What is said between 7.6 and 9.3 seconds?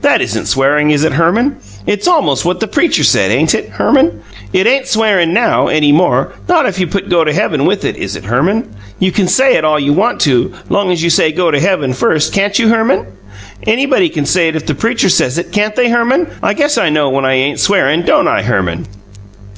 with it, is it, Herman? You can